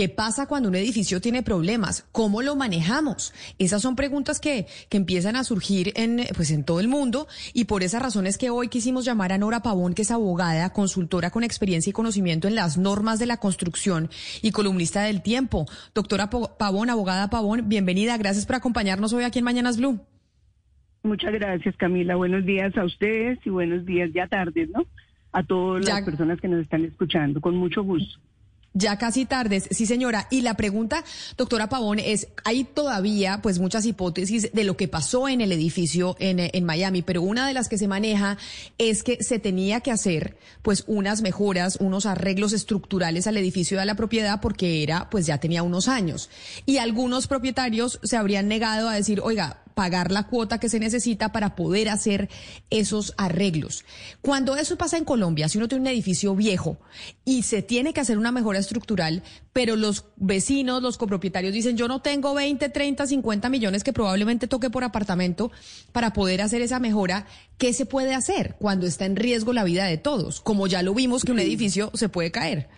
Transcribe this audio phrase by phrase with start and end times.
[0.00, 2.08] ¿Qué pasa cuando un edificio tiene problemas?
[2.10, 3.34] ¿Cómo lo manejamos?
[3.58, 7.66] Esas son preguntas que, que empiezan a surgir en, pues en todo el mundo y
[7.66, 11.44] por esas razones que hoy quisimos llamar a Nora Pavón, que es abogada, consultora con
[11.44, 14.08] experiencia y conocimiento en las normas de la construcción
[14.40, 15.66] y columnista del tiempo.
[15.94, 18.16] Doctora Pavón, abogada Pavón, bienvenida.
[18.16, 20.00] Gracias por acompañarnos hoy aquí en Mañanas Blue.
[21.02, 22.16] Muchas gracias, Camila.
[22.16, 24.86] Buenos días a ustedes y buenos días ya tardes, ¿no?
[25.32, 27.42] A todas las personas que nos están escuchando.
[27.42, 28.18] Con mucho gusto.
[28.72, 30.28] Ya casi tardes, sí señora.
[30.30, 31.04] Y la pregunta,
[31.36, 36.14] doctora Pavón, es, hay todavía pues muchas hipótesis de lo que pasó en el edificio
[36.20, 38.38] en, en, Miami, pero una de las que se maneja
[38.78, 43.86] es que se tenía que hacer pues unas mejoras, unos arreglos estructurales al edificio de
[43.86, 46.30] la propiedad porque era pues ya tenía unos años.
[46.64, 51.32] Y algunos propietarios se habrían negado a decir, oiga, pagar la cuota que se necesita
[51.32, 52.28] para poder hacer
[52.70, 53.84] esos arreglos.
[54.20, 56.78] Cuando eso pasa en Colombia, si uno tiene un edificio viejo
[57.24, 61.88] y se tiene que hacer una mejora estructural, pero los vecinos, los copropietarios dicen, yo
[61.88, 65.50] no tengo 20, 30, 50 millones que probablemente toque por apartamento
[65.92, 67.26] para poder hacer esa mejora,
[67.58, 70.40] ¿qué se puede hacer cuando está en riesgo la vida de todos?
[70.40, 72.68] Como ya lo vimos que un edificio se puede caer.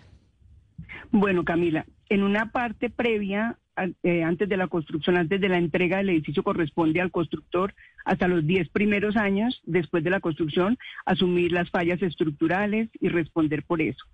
[1.11, 3.59] Bueno, Camila, en una parte previa
[4.03, 7.73] eh, antes de la construcción, antes de la entrega del edificio, corresponde al constructor
[8.05, 13.63] hasta los 10 primeros años después de la construcción asumir las fallas estructurales y responder
[13.63, 14.05] por eso.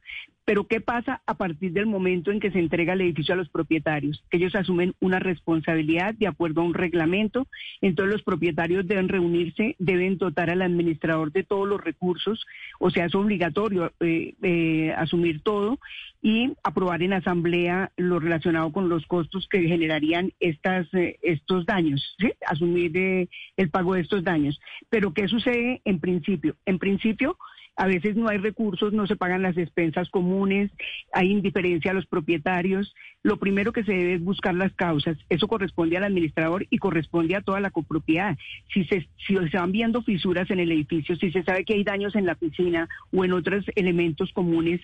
[0.49, 3.49] Pero ¿qué pasa a partir del momento en que se entrega el edificio a los
[3.49, 4.23] propietarios?
[4.31, 7.45] Ellos asumen una responsabilidad de acuerdo a un reglamento,
[7.81, 12.47] entonces los propietarios deben reunirse, deben dotar al administrador de todos los recursos,
[12.79, 15.78] o sea, es obligatorio eh, eh, asumir todo
[16.23, 22.17] y aprobar en asamblea lo relacionado con los costos que generarían estas, eh, estos daños,
[22.47, 24.59] asumir el pago estos daños.
[24.90, 26.56] Pero ¿qué sucede en principio?
[26.66, 27.38] En principio,
[27.78, 30.69] a veces no hay recursos, no se pagan las expensas comunes,
[31.13, 32.94] hay indiferencia a los propietarios.
[33.23, 35.17] Lo primero que se debe es buscar las causas.
[35.29, 38.38] Eso corresponde al administrador y corresponde a toda la copropiedad.
[38.73, 42.16] Si se, si se viendo fisuras en el edificio, si se sabe que hay daños
[42.16, 44.81] en la piscina o en otros elementos comunes,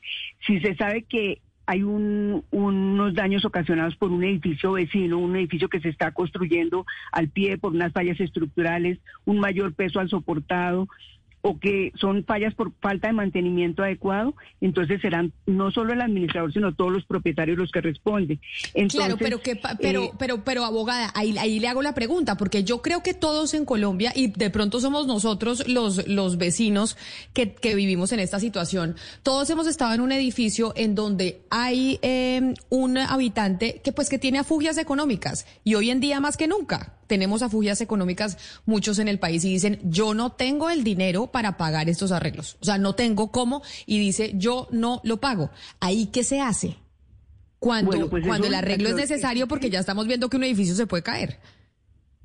[0.48, 5.80] si se sabe que hay unos daños ocasionados por un edificio vecino, un edificio que
[5.80, 10.88] se está construyendo al pie por unas fallas estructurales, un mayor peso al soportado
[11.48, 16.52] o que son fallas por falta de mantenimiento adecuado, entonces serán no solo el administrador,
[16.52, 18.40] sino todos los propietarios los que responden.
[18.90, 22.64] claro, pero que pero eh, pero pero abogada, ahí ahí le hago la pregunta, porque
[22.64, 26.98] yo creo que todos en Colombia y de pronto somos nosotros los los vecinos
[27.34, 28.96] que, que vivimos en esta situación.
[29.22, 34.18] Todos hemos estado en un edificio en donde hay eh, un habitante que pues que
[34.18, 39.08] tiene afugias económicas y hoy en día más que nunca tenemos afugias económicas muchos en
[39.08, 42.58] el país y dicen, yo no tengo el dinero para pagar estos arreglos.
[42.62, 45.50] O sea, no tengo cómo y dice, yo no lo pago.
[45.82, 46.78] ¿Ahí qué se hace?
[47.60, 50.88] Cuando, pues cuando el arreglo es necesario porque ya estamos viendo que un edificio se
[50.88, 51.40] puede caer.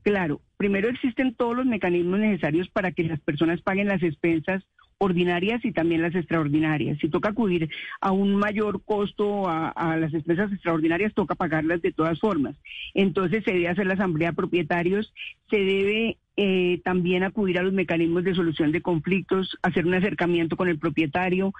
[0.03, 4.63] Claro, primero existen todos los mecanismos necesarios para que las personas paguen las expensas
[5.01, 6.99] ordinarias y también las extraordinarias.
[7.01, 12.21] Si toca acudir a un mayor costo a, las expensas extraordinarias, toca pagarlas de todas
[12.21, 12.55] formas.
[12.95, 15.13] Entonces se debe hacer la asamblea de propietarios,
[15.49, 20.57] se debe eh, también acudir a los mecanismos de solución de conflictos, hacer un acercamiento
[20.57, 21.55] con el propietario.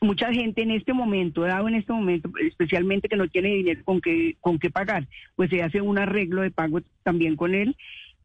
[0.00, 4.00] Mucha gente en este momento, dado en este momento, especialmente que no tiene dinero con
[4.00, 7.76] que, con qué pagar, pues se hace un arreglo de pago también con él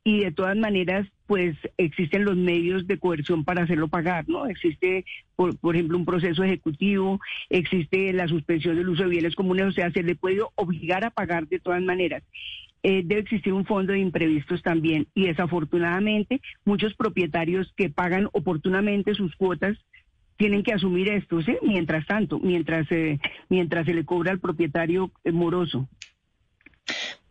[0.04, 4.48] y de todas maneras pues existen los medios de coerción para hacerlo pagar, ¿no?
[4.48, 5.06] Existe,
[5.38, 9.90] por, ejemplo, un proceso ejecutivo, existe la suspensión del uso de bienes comunes, o sea,
[9.92, 12.22] se le puede obligar a pagar de todas maneras.
[12.84, 19.16] Eh, debe existir un fondo de imprevistos también y desafortunadamente muchos propietarios que pagan oportunamente
[19.16, 19.78] sus cuotas
[20.36, 21.56] tienen que asumir esto, ¿sí?
[21.62, 25.88] Mientras tanto, mientras, eh, mientras se le cobra al propietario eh, moroso.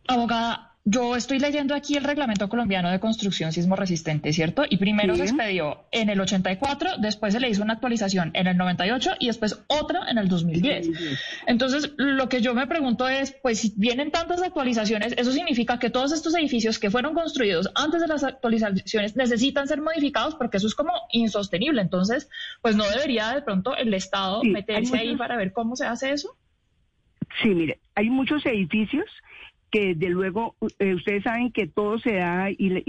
[0.07, 4.63] Abogada, yo estoy leyendo aquí el reglamento colombiano de construcción sismo resistente, ¿cierto?
[4.67, 8.57] Y primero se expedió en el 84, después se le hizo una actualización en el
[8.57, 10.89] 98 y después otra en el 2010.
[11.45, 15.91] Entonces, lo que yo me pregunto es, pues si vienen tantas actualizaciones, eso significa que
[15.91, 20.65] todos estos edificios que fueron construidos antes de las actualizaciones necesitan ser modificados porque eso
[20.65, 21.81] es como insostenible.
[21.81, 22.27] Entonces,
[22.61, 26.35] pues no debería de pronto el Estado meterse ahí para ver cómo se hace eso.
[27.41, 29.05] Sí, mire, hay muchos edificios
[29.71, 32.83] que de luego eh, ustedes saben que todo se da y,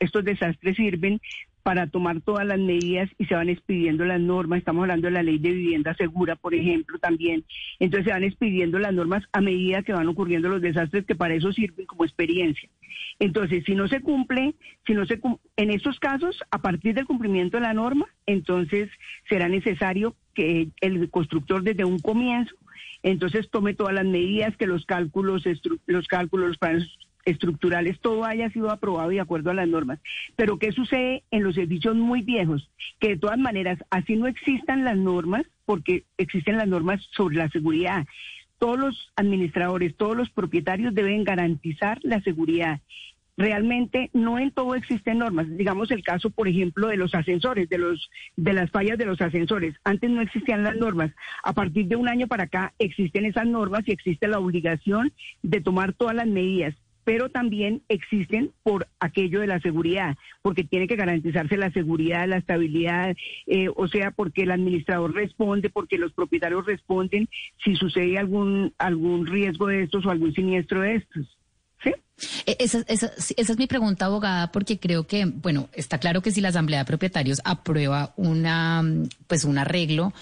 [0.00, 1.20] estos desastres sirven
[1.64, 4.60] para tomar todas las medidas y se van expidiendo las normas.
[4.60, 7.44] Estamos hablando de la ley de vivienda segura, por ejemplo, también.
[7.78, 11.34] Entonces se van expidiendo las normas a medida que van ocurriendo los desastres que para
[11.34, 12.70] eso sirven como experiencia.
[13.18, 14.54] Entonces, si no se cumple,
[14.86, 15.20] si no se
[15.56, 18.88] en estos casos, a partir del cumplimiento de la norma, entonces
[19.28, 22.54] será necesario que el constructor desde un comienzo
[23.02, 25.44] entonces tome todas las medidas, que los cálculos,
[25.86, 26.88] los cálculos, los planes
[27.24, 30.00] estructurales, todo haya sido aprobado de acuerdo a las normas.
[30.36, 32.70] Pero ¿qué sucede en los edificios muy viejos?
[33.00, 37.50] Que de todas maneras, así no existan las normas, porque existen las normas sobre la
[37.50, 38.06] seguridad.
[38.58, 42.80] Todos los administradores, todos los propietarios deben garantizar la seguridad
[43.38, 45.46] realmente no en todo existen normas.
[45.56, 49.20] Digamos el caso, por ejemplo, de los ascensores, de los de las fallas de los
[49.20, 49.76] ascensores.
[49.84, 51.12] Antes no existían las normas.
[51.44, 55.12] A partir de un año para acá existen esas normas y existe la obligación
[55.42, 56.74] de tomar todas las medidas
[57.04, 62.36] pero también existen por aquello de la seguridad, porque tiene que garantizarse la seguridad, la
[62.36, 67.30] estabilidad, eh, o sea, porque el administrador responde, porque los propietarios responden
[67.64, 71.37] si sucede algún, algún riesgo de estos o algún siniestro de estos.
[72.46, 76.32] E, esa, esa, esa, es mi pregunta, abogada, porque creo que, bueno, está claro que
[76.32, 78.82] si la Asamblea de Propietarios aprueba una,
[79.26, 80.12] pues un arreglo,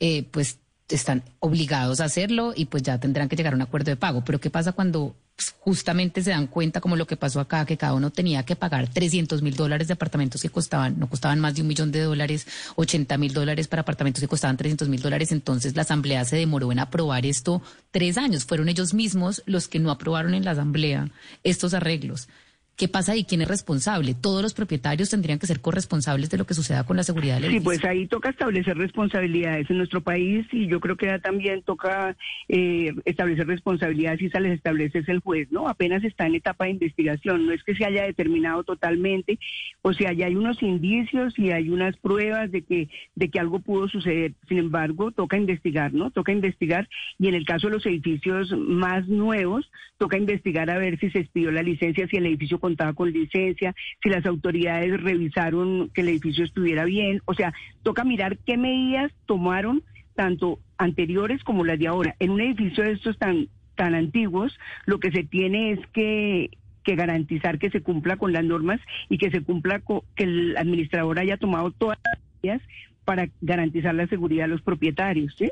[0.00, 0.58] eh, pues
[0.88, 4.22] están obligados a hacerlo y pues ya tendrán que llegar a un acuerdo de pago.
[4.24, 5.14] Pero ¿qué pasa cuando
[5.60, 8.88] justamente se dan cuenta, como lo que pasó acá, que cada uno tenía que pagar
[8.88, 12.46] 300 mil dólares de apartamentos que costaban, no costaban más de un millón de dólares,
[12.76, 15.32] 80 mil dólares para apartamentos que costaban 300 mil dólares.
[15.32, 18.44] Entonces la Asamblea se demoró en aprobar esto tres años.
[18.44, 21.10] Fueron ellos mismos los que no aprobaron en la Asamblea
[21.42, 22.28] estos arreglos.
[22.76, 23.24] ¿Qué pasa ahí?
[23.24, 24.14] ¿Quién es responsable?
[24.14, 27.52] ¿Todos los propietarios tendrían que ser corresponsables de lo que suceda con la seguridad del
[27.52, 32.16] Sí, pues ahí toca establecer responsabilidades en nuestro país y yo creo que también toca
[32.48, 35.68] eh, establecer responsabilidades y se les establece es el juez, ¿no?
[35.68, 39.38] Apenas está en etapa de investigación, no es que se haya determinado totalmente,
[39.82, 43.60] o sea, ya hay unos indicios y hay unas pruebas de que, de que algo
[43.60, 44.32] pudo suceder.
[44.48, 46.10] Sin embargo, toca investigar, ¿no?
[46.10, 46.88] Toca investigar
[47.20, 51.20] y en el caso de los edificios más nuevos, toca investigar a ver si se
[51.20, 56.08] expidió la licencia, si el edificio contaba con licencia, si las autoridades revisaron que el
[56.08, 57.52] edificio estuviera bien, o sea,
[57.82, 59.82] toca mirar qué medidas tomaron
[60.14, 62.16] tanto anteriores como las de ahora.
[62.20, 66.50] En un edificio de estos tan tan antiguos, lo que se tiene es que
[66.84, 68.80] que garantizar que se cumpla con las normas
[69.10, 72.62] y que se cumpla con que el administrador haya tomado todas las medidas
[73.04, 75.50] para garantizar la seguridad de los propietarios, ¿sí?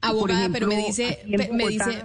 [0.00, 2.02] Abogada, pero me dice, me dice,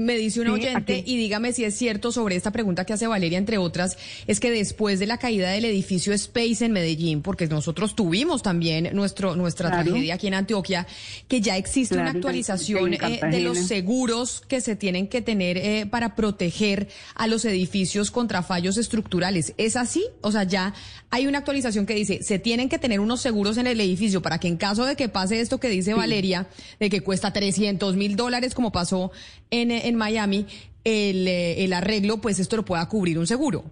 [0.00, 3.38] me dice un oyente, y dígame si es cierto sobre esta pregunta que hace Valeria,
[3.38, 7.94] entre otras, es que después de la caída del edificio Space en Medellín, porque nosotros
[7.94, 10.86] tuvimos también nuestro, nuestra tragedia aquí en Antioquia,
[11.28, 15.86] que ya existe una actualización eh, de los seguros que se tienen que tener eh,
[15.86, 19.54] para proteger a los edificios contra fallos estructurales.
[19.58, 20.04] ¿Es así?
[20.22, 20.72] O sea, ya
[21.10, 24.38] hay una actualización que dice, se tienen que tener unos seguros en el edificio para
[24.38, 26.48] que en caso de que pase esto que dice Valeria,
[26.78, 29.10] de que cuesta 300 mil dólares como pasó
[29.50, 30.46] en en Miami,
[30.84, 33.64] el, eh, el arreglo, pues esto lo pueda cubrir un seguro.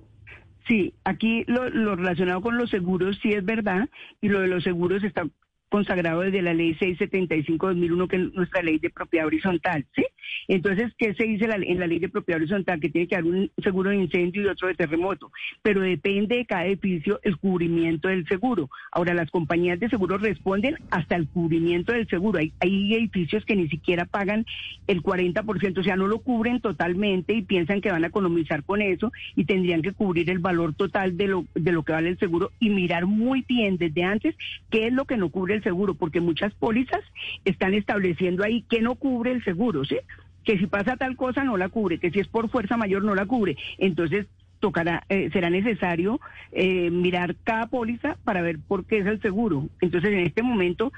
[0.66, 3.88] Sí, aquí lo, lo, relacionado con los seguros sí es verdad
[4.20, 5.26] y lo de los seguros está
[5.68, 10.04] consagrado desde la ley 675-2001, que es nuestra ley de propiedad horizontal, ¿sí?
[10.46, 12.80] Entonces, ¿qué se dice en la ley de propiedad horizontal?
[12.80, 15.30] Que tiene que haber un seguro de incendio y otro de terremoto,
[15.62, 18.70] pero depende de cada edificio el cubrimiento del seguro.
[18.92, 22.38] Ahora, las compañías de seguro responden hasta el cubrimiento del seguro.
[22.38, 24.46] Hay, hay edificios que ni siquiera pagan
[24.86, 28.80] el 40%, o sea, no lo cubren totalmente y piensan que van a economizar con
[28.80, 32.18] eso y tendrían que cubrir el valor total de lo, de lo que vale el
[32.18, 34.34] seguro y mirar muy bien desde antes
[34.70, 37.00] qué es lo que no cubre el seguro, porque muchas pólizas
[37.44, 39.98] están estableciendo ahí que no cubre el seguro, ¿sí?
[40.44, 43.14] Que si pasa tal cosa no la cubre, que si es por fuerza mayor no
[43.14, 43.56] la cubre.
[43.78, 44.26] Entonces,
[44.60, 46.20] tocará, eh, será necesario
[46.52, 49.68] eh, mirar cada póliza para ver por qué es el seguro.
[49.80, 50.92] Entonces, en este momento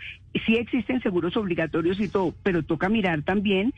[0.47, 3.75] sí existen seguros obligatorios y todo, pero toca mirar también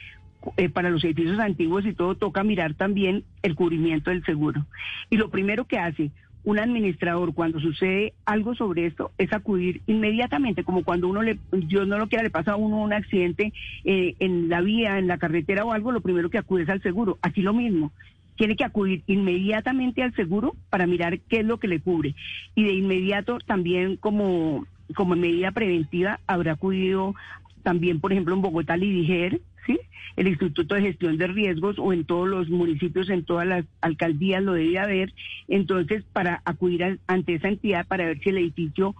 [0.56, 4.66] eh, para los edificios antiguos y todo, toca mirar también el cubrimiento del seguro.
[5.10, 6.10] Y lo primero que hace
[6.44, 11.86] un administrador cuando sucede algo sobre esto es acudir inmediatamente, como cuando uno le, Dios
[11.86, 13.52] no lo quiera, le pasa a uno un accidente
[13.84, 16.82] eh, en la vía, en la carretera o algo, lo primero que acude es al
[16.82, 17.18] seguro.
[17.22, 17.92] Aquí lo mismo.
[18.36, 22.14] Tiene que acudir inmediatamente al seguro para mirar qué es lo que le cubre.
[22.54, 27.14] Y de inmediato también como, como medida preventiva habrá acudido
[27.62, 29.78] también, por ejemplo, en Bogotá, Lidiger, ¿sí?
[30.16, 34.42] El Instituto de Gestión de Riesgos o en todos los municipios, en todas las alcaldías
[34.42, 35.14] lo debe haber.
[35.48, 38.94] Entonces, para acudir ante esa entidad para ver si el edificio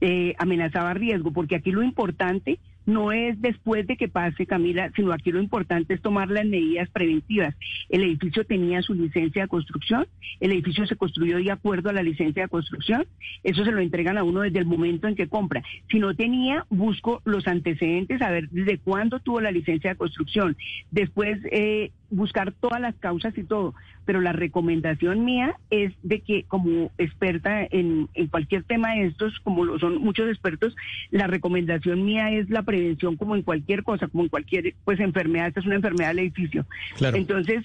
[0.00, 5.12] eh, amenazaba riesgo, porque aquí lo importante no es después de que pase, Camila, sino
[5.12, 7.54] aquí lo importante es tomar las medidas preventivas.
[7.88, 10.06] El edificio tenía su licencia de construcción,
[10.40, 13.06] el edificio se construyó de acuerdo a la licencia de construcción,
[13.42, 15.62] eso se lo entregan a uno desde el momento en que compra.
[15.90, 20.56] Si no tenía, busco los antecedentes, a ver desde cuándo tuvo la licencia de construcción.
[20.90, 26.44] Después, eh, buscar todas las causas y todo, pero la recomendación mía es de que
[26.44, 30.74] como experta en, en, cualquier tema de estos, como lo son muchos expertos,
[31.10, 35.48] la recomendación mía es la prevención como en cualquier cosa, como en cualquier pues enfermedad,
[35.48, 36.66] esta es una enfermedad del edificio.
[37.00, 37.64] Entonces,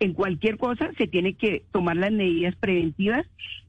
[0.00, 3.26] en cualquier cosa se tiene que tomar las medidas preventivas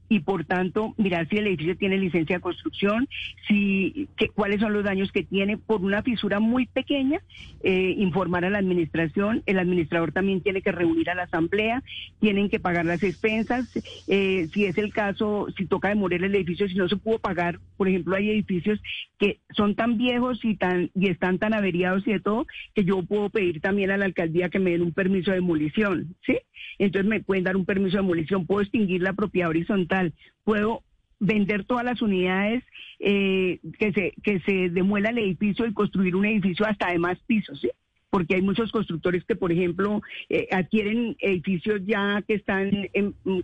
[0.08, 3.08] y por tanto mirar si el edificio tiene licencia de construcción,
[3.46, 7.20] si que, cuáles son los daños que tiene por una fisura muy pequeña,
[7.62, 11.82] eh, informar a la administración, el administrador también tiene que reunir a la asamblea,
[12.20, 13.68] tienen que pagar las expensas,
[14.08, 17.58] eh, si es el caso, si toca demoler el edificio, si no se pudo pagar,
[17.76, 18.80] por ejemplo, hay edificios
[19.18, 23.02] que son tan viejos y tan y están tan averiados y de todo que yo
[23.02, 26.38] puedo pedir también a la alcaldía que me den un permiso de demolición, ¿sí?
[26.78, 29.97] Entonces me pueden dar un permiso de demolición, puedo extinguir la propiedad horizontal,
[30.44, 30.82] puedo
[31.20, 32.62] vender todas las unidades
[33.00, 37.18] eh, que se que se demuela el edificio y construir un edificio hasta de más
[37.26, 37.70] pisos, ¿sí?
[38.10, 42.88] porque hay muchos constructores que, por ejemplo, eh, adquieren edificios ya que están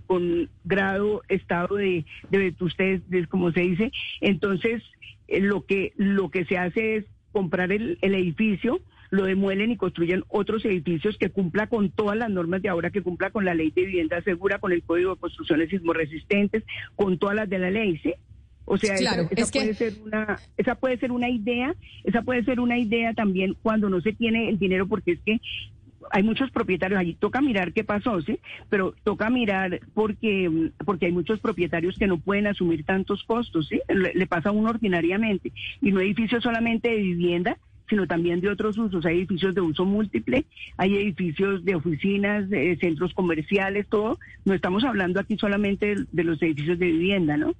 [0.06, 3.92] con grado, estado de, de como se dice.
[4.20, 4.82] Entonces,
[5.28, 8.80] eh, lo que lo que se hace es comprar el, el edificio,
[9.14, 13.02] lo demuelen y construyen otros edificios que cumpla con todas las normas de ahora, que
[13.02, 16.64] cumpla con la ley de vivienda segura, con el código de construcciones sismoresistentes,
[16.96, 18.14] con todas las de la ley, ¿sí?
[18.66, 22.78] O sea, esa, puede ser una, esa puede ser una idea, esa puede ser una
[22.78, 25.40] idea también cuando no se tiene el dinero, porque es que
[26.10, 28.38] hay muchos propietarios allí, toca mirar qué pasó, ¿sí?
[28.70, 33.80] Pero toca mirar porque, porque hay muchos propietarios que no pueden asumir tantos costos, ¿sí?
[33.88, 35.52] Le, le pasa a uno ordinariamente.
[35.82, 39.04] Y no edificios solamente de vivienda, sino también de otros usos.
[39.06, 40.44] Hay edificios de uso múltiple,
[40.76, 44.18] hay edificios de oficinas, de centros comerciales, todo.
[44.44, 47.54] No estamos hablando aquí solamente de, los edificios de vivienda, ¿no?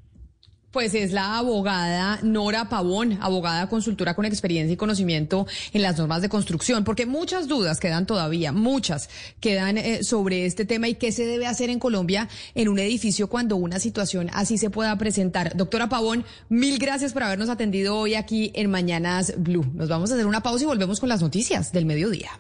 [0.74, 6.20] Pues es la abogada Nora Pavón, abogada consultora con experiencia y conocimiento en las normas
[6.20, 11.12] de construcción, porque muchas dudas quedan todavía, muchas quedan eh, sobre este tema y qué
[11.12, 15.56] se debe hacer en Colombia en un edificio cuando una situación así se pueda presentar.
[15.56, 19.70] Doctora Pavón, mil gracias por habernos atendido hoy aquí en Mañanas Blue.
[19.74, 22.32] Nos vamos a hacer una pausa y volvemos con las noticias del mediodía.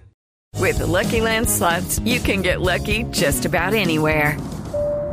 [0.58, 1.46] With Lucky Land
[2.04, 4.36] you can get lucky just about anywhere.